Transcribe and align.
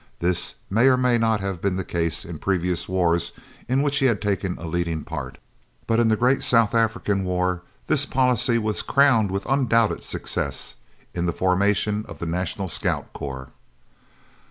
This 0.17 0.55
may 0.67 0.87
or 0.87 0.97
may 0.97 1.19
not 1.19 1.41
have 1.41 1.61
been 1.61 1.75
the 1.75 1.83
case 1.83 2.25
in 2.25 2.39
previous 2.39 2.89
wars 2.89 3.33
in 3.69 3.83
which 3.83 3.99
he 3.99 4.07
had 4.07 4.19
taken 4.19 4.57
a 4.57 4.65
leading 4.65 5.03
part, 5.03 5.37
but 5.85 5.99
in 5.99 6.07
the 6.07 6.15
great 6.15 6.41
South 6.41 6.73
African 6.73 7.23
war 7.23 7.61
this 7.85 8.07
policy 8.07 8.57
was 8.57 8.81
crowned 8.81 9.29
with 9.29 9.45
undoubted 9.45 10.01
success, 10.01 10.77
in 11.13 11.27
the 11.27 11.31
formation 11.33 12.03
of 12.07 12.17
the 12.17 12.25
National 12.25 12.67
Scouts 12.67 13.09
Corps. 13.13 13.49